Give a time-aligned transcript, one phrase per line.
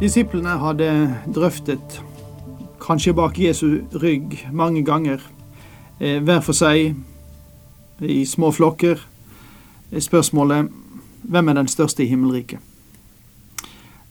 [0.00, 2.02] Disiplene hadde drøftet,
[2.80, 5.18] kanskje bak Jesu rygg, mange ganger,
[6.00, 6.94] eh, hver for seg,
[8.00, 8.96] i små flokker,
[9.92, 10.70] spørsmålet
[11.22, 12.58] hvem er den største i himmelriket?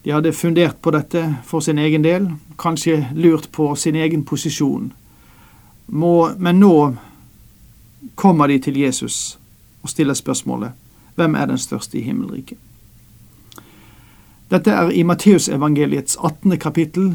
[0.04, 4.92] De hadde fundert på dette for sin egen del, kanskje lurt på sin egen posisjon.
[5.88, 6.94] Må, men nå
[8.14, 9.38] kommer de til Jesus
[9.82, 10.70] og stiller spørsmålet
[11.14, 12.58] hvem er den største i himmelriket?
[14.50, 16.56] Dette er i Matteusevangeliets 18.
[16.58, 17.12] kapittel,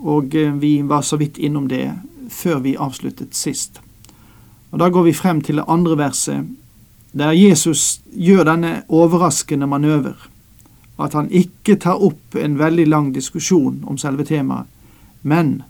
[0.00, 1.90] og eh, vi var så vidt innom det
[2.32, 3.82] før vi avsluttet sist.
[4.70, 6.46] Og Da går vi frem til det andre verset,
[7.12, 10.16] der Jesus gjør denne overraskende manøver.
[10.96, 14.64] At han ikke tar opp en veldig lang diskusjon om selve temaet,
[15.22, 15.62] men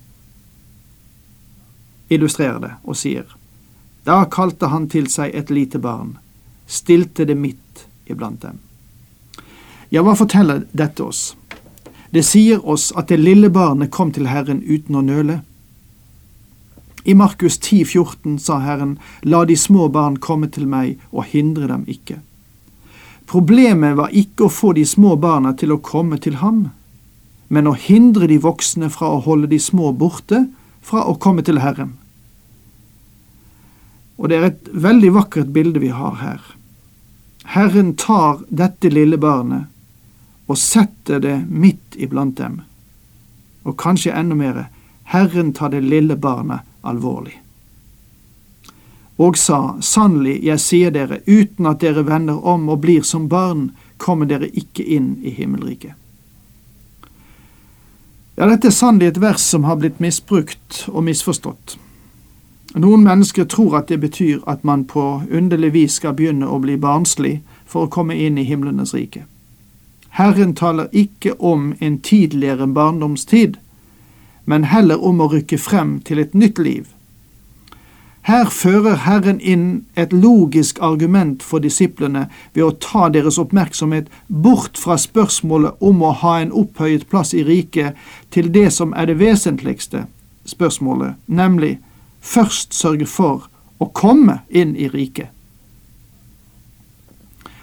[2.11, 3.27] illustrerer det og sier
[4.06, 6.19] Da kalte han til seg et lite barn,
[6.66, 8.69] stilte det midt iblant dem.
[9.91, 11.34] Ja, hva forteller dette oss?
[12.14, 15.41] Det sier oss at det lille barnet kom til Herren uten å nøle.
[17.02, 21.66] I Markus 10, 14 sa Herren, La de små barn komme til meg, og hindre
[21.70, 22.20] dem ikke.
[23.31, 26.69] Problemet var ikke å få de små barna til å komme til ham,
[27.48, 30.44] men å hindre de voksne fra å holde de små borte
[30.87, 31.97] fra å komme til Herren.
[34.22, 36.41] Og det er et veldig vakkert bilde vi har her.
[37.56, 39.66] Herren tar dette lille barnet
[40.50, 42.62] og setter det midt iblant dem.
[43.62, 44.65] Og kanskje enda mer,
[45.12, 47.37] Herren tar det lille barnet alvorlig.
[49.21, 53.69] Og sa, sannelig, jeg sier dere, uten at dere vender om og blir som barn,
[54.00, 55.93] kommer dere ikke inn i himmelriket.
[58.41, 61.77] Ja, dette er sannelig et vers som har blitt misbrukt og misforstått.
[62.81, 66.78] Noen mennesker tror at det betyr at man på underlig vis skal begynne å bli
[66.81, 69.27] barnslig for å komme inn i himlenes rike.
[70.10, 73.56] Herren taler ikke om en tidligere barndomstid,
[74.44, 76.88] men heller om å rykke frem til et nytt liv.
[78.28, 84.76] Her fører Herren inn et logisk argument for disiplene ved å ta deres oppmerksomhet bort
[84.78, 87.97] fra spørsmålet om å ha en opphøyet plass i riket,
[88.31, 90.04] til det som er det vesentligste
[90.44, 91.78] spørsmålet, nemlig
[92.20, 93.49] først sørge for
[93.81, 95.31] å komme inn i riket.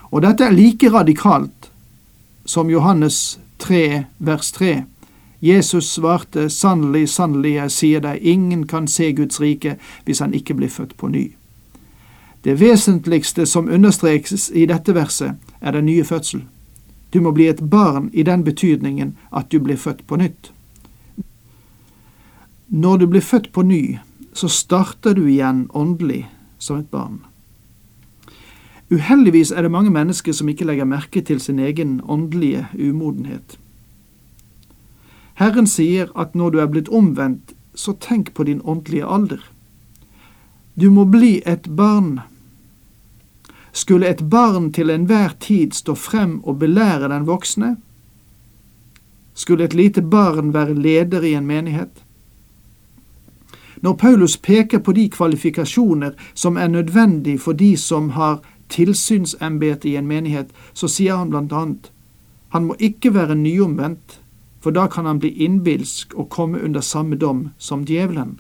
[0.09, 1.69] Og dette er like radikalt
[2.47, 4.83] som Johannes 3, vers 3.
[5.39, 9.75] Jesus svarte, sannelig, sannelig, jeg sier deg, ingen kan se Guds rike
[10.07, 11.25] hvis han ikke blir født på ny.
[12.41, 16.45] Det vesentligste som understrekes i dette verset, er den nye fødsel.
[17.13, 20.51] Du må bli et barn i den betydningen at du blir født på nytt.
[22.67, 23.97] Når du blir født på ny,
[24.33, 26.27] så starter du igjen åndelig
[26.59, 27.19] som et barn.
[28.91, 33.57] Uheldigvis er det mange mennesker som ikke legger merke til sin egen åndelige umodenhet.
[35.37, 39.43] Herren sier at når du er blitt omvendt, så tenk på din åndelige alder.
[40.81, 42.19] Du må bli et barn.
[43.71, 47.75] Skulle et barn til enhver tid stå frem og belære den voksne?
[49.33, 52.03] Skulle et lite barn være leder i en menighet?
[53.81, 59.95] Når Paulus peker på de kvalifikasjoner som er nødvendig for de som har tilsynsembete i
[59.95, 61.91] en menighet, så sier han blant annet
[62.49, 64.19] han må ikke være nyomvendt,
[64.59, 68.39] for da kan han bli innbilsk og komme under samme dom som djevelen.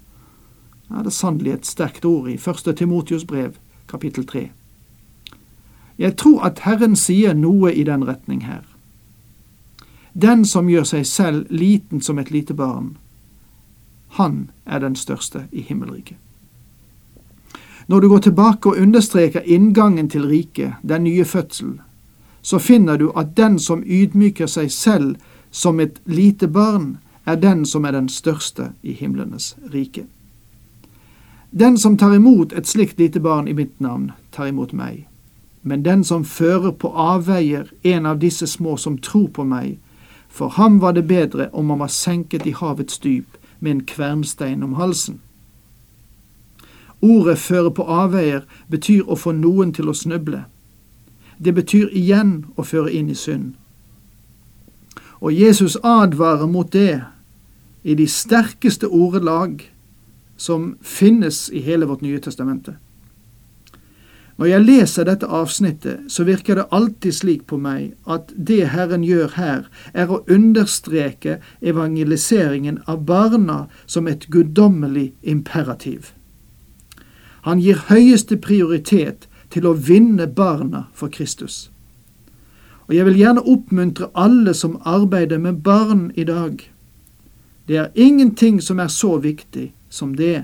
[0.89, 3.57] Ja, det er sannelig et sterkt ord i første Timotius brev,
[3.87, 4.49] kapittel tre.
[5.97, 8.63] Jeg tror at Herren sier noe i den retning her.
[10.13, 12.97] Den som gjør seg selv liten som et lite barn,
[14.17, 16.17] han er den største i himmelriket.
[17.87, 21.79] Når du går tilbake og understreker inngangen til riket, den nye fødsel,
[22.41, 25.15] så finner du at den som ydmyker seg selv
[25.51, 30.05] som et lite barn, er den som er den største i himlenes rike.
[31.51, 35.07] Den som tar imot et slikt lite barn i mitt navn, tar imot meg.
[35.61, 39.77] Men den som fører på avveier en av disse små som tror på meg,
[40.27, 44.63] for ham var det bedre om han var senket i havets dyp med en kvernstein
[44.63, 45.19] om halsen.
[47.01, 50.45] Ordet føre på avveier betyr å få noen til å snuble.
[51.37, 53.53] Det betyr igjen å føre inn i synd.
[55.21, 57.03] Og Jesus advarer mot det
[57.83, 59.63] i de sterkeste ordelag
[60.37, 62.77] som finnes i hele vårt Nye testamente.
[64.37, 69.01] Når jeg leser dette avsnittet, så virker det alltid slik på meg at det Herren
[69.05, 69.63] gjør her,
[69.97, 76.13] er å understreke evangeliseringen av barna som et guddommelig imperativ.
[77.47, 81.69] Han gir høyeste prioritet til å vinne barna for Kristus.
[82.87, 86.59] Og jeg vil gjerne oppmuntre alle som arbeider med barn i dag.
[87.67, 90.43] Det er ingenting som er så viktig som det.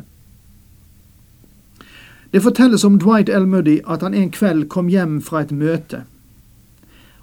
[2.31, 3.51] Det fortelles om Dwight L.
[3.51, 6.05] Muddy at han en kveld kom hjem fra et møte.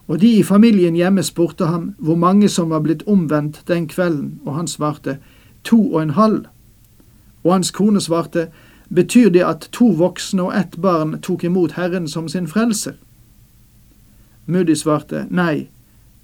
[0.09, 4.41] Og de i familien hjemme spurte ham hvor mange som var blitt omvendt den kvelden,
[4.45, 5.19] og han svarte
[5.65, 6.45] to og en halv.
[7.45, 8.51] Og hans kone svarte
[8.95, 12.97] betyr det at to voksne og ett barn tok imot Herren som sin frelser?
[14.47, 15.69] Muddy svarte nei,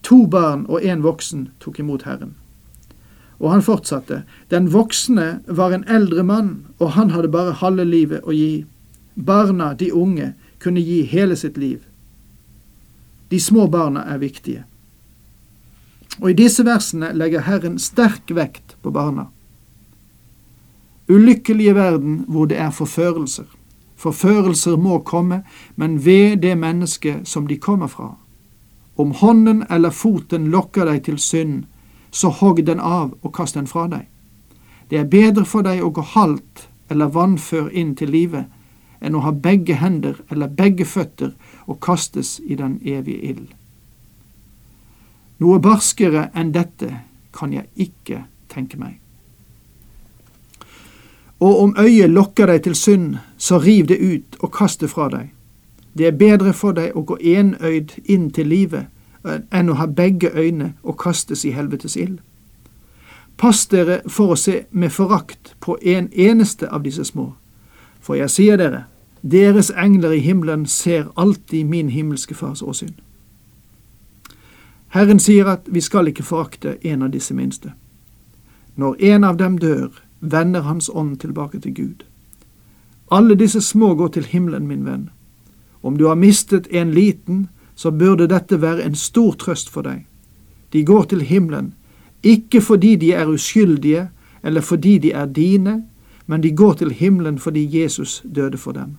[0.02, 2.34] to barn og én voksen tok imot Herren.
[3.38, 8.24] Og han fortsatte, den voksne var en eldre mann, og han hadde bare halve livet
[8.24, 8.64] å gi.
[9.14, 11.84] Barna, de unge, kunne gi hele sitt liv.
[13.28, 14.64] De små barna er viktige.
[16.22, 19.28] Og i disse versene legger Herren sterk vekt på barna.
[21.08, 23.44] Ulykkelige verden hvor det er forførelser.
[23.96, 25.42] Forførelser må komme,
[25.76, 28.16] men ved det mennesket som de kommer fra.
[28.96, 31.64] Om hånden eller foten lokker deg til synd,
[32.10, 34.06] så hogg den av og kast den fra deg.
[34.90, 38.46] Det er bedre for deg å gå halvt eller vannfør inn til livet
[39.00, 41.34] enn å ha begge hender eller begge føtter
[41.66, 43.48] og kastes i den evige ild.
[45.42, 46.92] Noe barskere enn dette
[47.36, 49.05] kan jeg ikke tenke meg.
[51.40, 55.08] Og om øyet lokker deg til synd, så riv det ut og kast det fra
[55.08, 55.32] deg.
[55.98, 58.86] Det er bedre for deg å gå enøyd inn til livet
[59.26, 62.18] enn å ha begge øyne og kastes i helvetes ild.
[63.36, 67.32] Pass dere for å se med forakt på en eneste av disse små.
[68.00, 68.84] For jeg sier dere,
[69.22, 72.94] deres engler i himmelen ser alltid min himmelske Fars åsyn.
[74.94, 77.72] Herren sier at vi skal ikke forakte en av disse minste.
[78.76, 82.04] Når en av dem dør, vender hans ånd tilbake til Gud.
[83.10, 85.10] Alle disse små går til himmelen, min venn.
[85.82, 90.06] Om du har mistet en liten, så burde dette være en stor trøst for deg.
[90.72, 91.74] De går til himmelen,
[92.22, 94.08] ikke fordi de er uskyldige
[94.42, 95.82] eller fordi de er dine,
[96.26, 98.96] men de går til himmelen fordi Jesus døde for dem.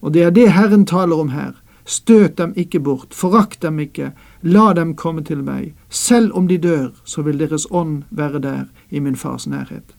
[0.00, 1.52] Og det er det Herren taler om her.
[1.84, 5.74] Støt dem ikke bort, forakt dem ikke, la dem komme til meg.
[5.88, 9.96] Selv om de dør, så vil deres ånd være der i min fars nærhet.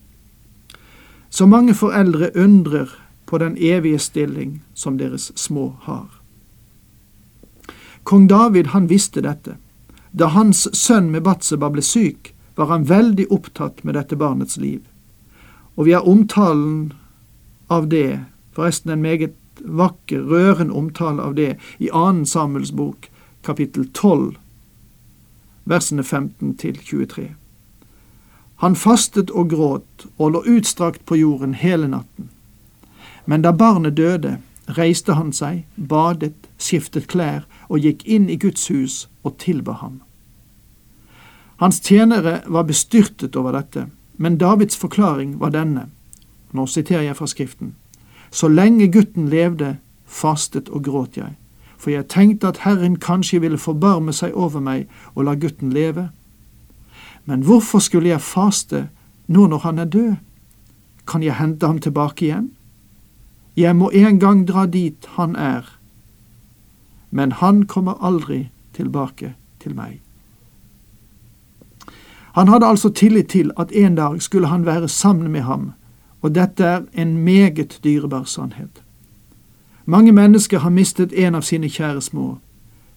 [1.36, 2.90] Så mange foreldre undrer
[3.26, 6.08] på den evige stilling som deres små har.
[8.04, 9.58] Kong David han visste dette.
[10.16, 14.80] Da hans sønn med Batseba ble syk, var han veldig opptatt med dette barnets liv.
[15.76, 16.94] Og vi har omtalen
[17.68, 18.22] av det,
[18.56, 22.24] forresten en meget vakker, rørende omtale av det i 2.
[22.32, 23.10] Samuels bok,
[23.44, 24.38] kapittel 12,
[25.68, 27.34] versene 15 til 23.
[28.64, 32.30] Han fastet og gråt og lå utstrakt på jorden hele natten.
[33.26, 34.38] Men da barnet døde,
[34.78, 40.02] reiste han seg, badet, skiftet klær og gikk inn i Guds hus og tilba ham.
[41.58, 45.90] Hans tjenere var bestyrtet over dette, men Davids forklaring var denne,
[46.52, 47.76] nå siterer jeg fra Skriften.
[48.32, 51.36] Så lenge gutten levde, fastet og gråt jeg,
[51.78, 56.10] for jeg tenkte at Herren kanskje ville forbarme seg over meg og la gutten leve.
[57.26, 58.88] Men hvorfor skulle jeg faste
[59.28, 60.14] nå når han er død?
[61.08, 62.52] Kan jeg hente ham tilbake igjen?
[63.58, 65.64] Jeg må en gang dra dit han er,
[67.12, 70.02] men han kommer aldri tilbake til meg.
[72.36, 75.72] Han hadde altså tillit til at en dag skulle han være sammen med ham
[76.26, 78.82] og dette er en meget dyrebar sannhet.
[79.86, 82.38] Mange mennesker har mistet en av sine kjære små.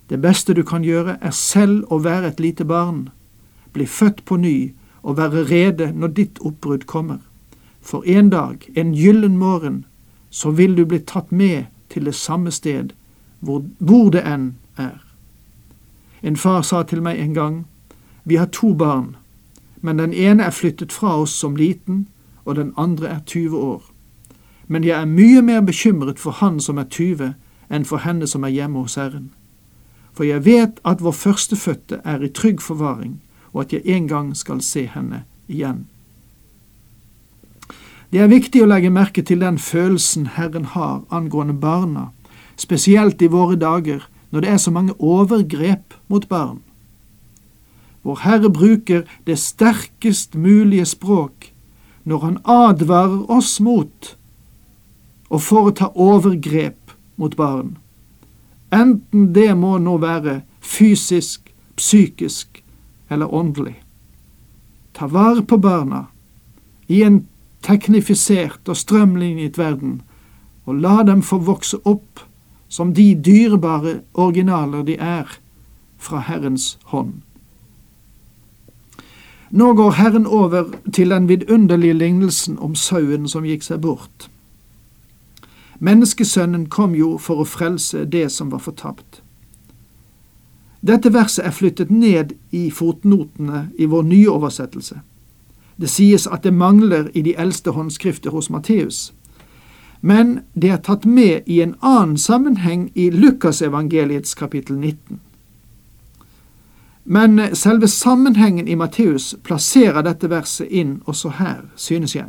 [0.09, 3.11] Det beste du kan gjøre, er selv å være et lite barn,
[3.79, 7.19] bli født på ny og være rede når ditt oppbrudd kommer.
[7.81, 9.85] For en dag, en gyllen morgen,
[10.31, 12.93] så vil du bli tatt med til det samme sted,
[13.41, 14.99] hvor, hvor det enn er.
[16.23, 17.67] En far sa til meg en gang,
[18.25, 19.17] vi har to barn,
[19.81, 22.09] men den ene er flyttet fra oss som liten,
[22.45, 23.83] og den andre er 20 år.
[24.67, 27.35] Men jeg er mye mer bekymret for han som er 20,
[27.71, 29.31] enn for henne som er hjemme hos Herren.
[30.13, 33.21] For jeg vet at vår førstefødte er i trygg forvaring,
[33.53, 35.87] og at jeg en gang skal se henne igjen.
[38.09, 42.09] Det er viktig å legge merke til den følelsen Herren har angående barna,
[42.57, 46.63] spesielt i våre dager når det er så mange overgrep mot barn.
[48.03, 51.51] Vår Herre bruker det sterkest mulige språk
[52.09, 54.15] når han advarer oss mot
[55.29, 57.77] å foreta overgrep mot barn,
[58.73, 62.63] enten det må nå være fysisk, psykisk
[63.09, 63.83] eller åndelig.
[64.93, 66.07] Ta vare på barna
[66.87, 67.27] i en
[67.63, 70.03] teknifisert og strømlinjet verden,
[70.65, 72.21] og la dem få vokse opp
[72.69, 75.39] som de dyrebare originaler de er,
[75.99, 77.23] fra Herrens hånd.
[79.51, 84.29] Nå går Herren over til den vidunderlige lignelsen om sauen som gikk seg bort.
[85.79, 89.23] Menneskesønnen kom jo for å frelse det som var fortapt.
[90.81, 95.01] Dette verset er flyttet ned i fotnotene i vår nye oversettelse.
[95.81, 99.13] Det sies at det mangler i de eldste håndskrifter hos Matteus.
[100.01, 105.21] Men det er tatt med i en annen sammenheng i Lukasevangeliets kapittel 19.
[107.05, 112.29] Men selve sammenhengen i Matteus plasserer dette verset inn også her, synes jeg.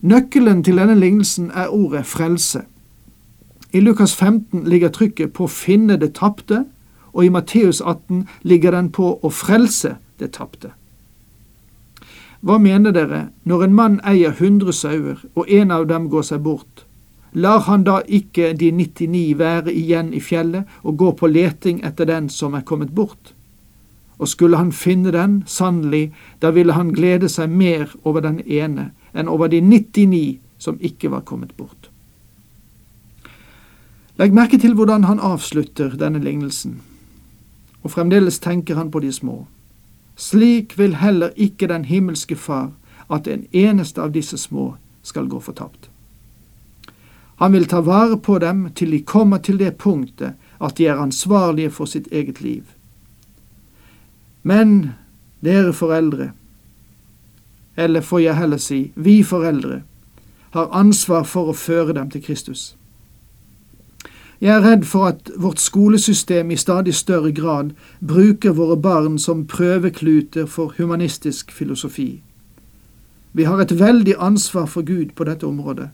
[0.00, 2.62] Nøkkelen til denne lignelsen er ordet frelse.
[3.72, 6.64] I Lukas 15 ligger trykket på å finne det tapte,
[7.16, 10.74] og i Matteus 18 ligger den på å frelse det tapte.
[12.44, 16.44] Hva mener dere når en mann eier hundre sauer, og en av dem går seg
[16.44, 16.84] bort?
[17.32, 22.08] Lar han da ikke de 99 være igjen i fjellet og gå på leting etter
[22.08, 23.32] den som er kommet bort?
[24.18, 28.90] Og skulle han finne den, sannelig, da ville han glede seg mer over den ene
[29.12, 31.90] enn over de 99 som ikke var kommet bort.
[34.16, 36.80] Legg merke til hvordan han avslutter denne lignelsen,
[37.86, 39.44] og fremdeles tenker han på de små.
[40.16, 42.72] Slik vil heller ikke den himmelske Far
[43.12, 44.74] at en eneste av disse små
[45.06, 45.90] skal gå fortapt.
[47.36, 50.98] Han vil ta vare på dem til de kommer til det punktet at de er
[50.98, 52.64] ansvarlige for sitt eget liv.
[54.42, 54.96] Men
[55.44, 56.30] dere foreldre,
[57.76, 59.82] eller får jeg heller si vi foreldre,
[60.50, 62.75] har ansvar for å føre dem til Kristus.
[64.40, 69.46] Jeg er redd for at vårt skolesystem i stadig større grad bruker våre barn som
[69.46, 72.22] prøvekluter for humanistisk filosofi.
[73.32, 75.88] Vi har et veldig ansvar for Gud på dette området.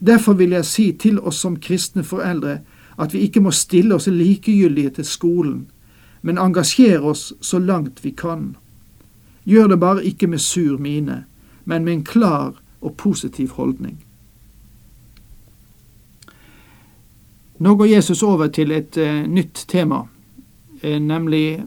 [0.00, 2.58] Derfor vil jeg si til oss som kristne foreldre
[2.98, 5.66] at vi ikke må stille oss likegyldige til skolen,
[6.22, 8.56] men engasjere oss så langt vi kan.
[9.44, 11.24] Gjør det bare ikke med sur mine,
[11.64, 14.04] men med en klar og positiv holdning.
[17.58, 20.02] Nå går Jesus over til et eh, nytt tema,
[20.82, 21.62] eh, nemlig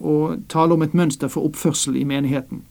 [0.00, 2.62] å tale om et mønster for oppførsel i menigheten.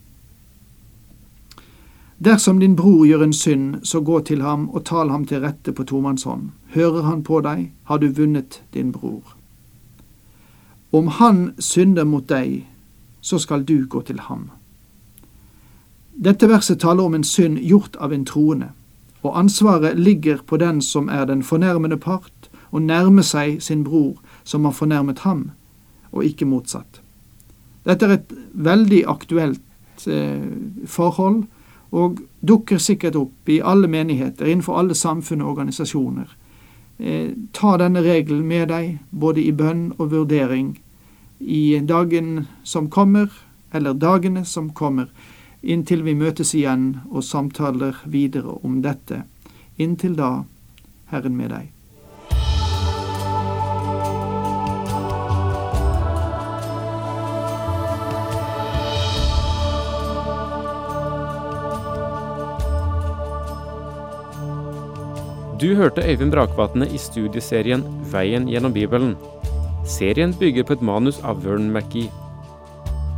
[2.23, 5.73] Dersom din bror gjør en synd, så gå til ham og tal ham til rette
[5.73, 6.51] på tomannshånd.
[6.73, 9.35] Hører han på deg, har du vunnet din bror.
[10.91, 12.67] Om han synder mot deg,
[13.21, 14.51] så skal du gå til ham.
[16.13, 18.69] Dette verset taler om en synd gjort av en troende,
[19.23, 24.17] og ansvaret ligger på den som er den fornærmede part, og nærme seg sin bror
[24.43, 25.51] som har fornærmet ham,
[26.11, 27.01] og ikke motsatt.
[27.85, 30.41] Dette er et veldig aktuelt eh,
[30.85, 31.43] forhold,
[31.93, 36.31] og dukker sikkert opp i alle menigheter, innenfor alle samfunn og organisasjoner.
[36.97, 40.73] Eh, ta denne regelen med deg, både i bønn og vurdering,
[41.39, 43.29] i dagen som kommer,
[43.73, 45.09] eller dagene som kommer,
[45.63, 49.23] inntil vi møtes igjen og samtaler videre om dette.
[49.79, 50.43] Inntil da,
[51.09, 51.71] Herren med deg.
[65.63, 69.13] Du hørte Øyvind Brakvatne i studieserien Veien gjennom Bibelen.
[69.87, 72.22] Serien bygger på et manus av Vern McGee.